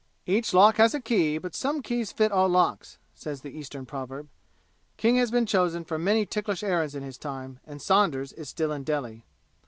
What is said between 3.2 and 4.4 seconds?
the Eastern proverb.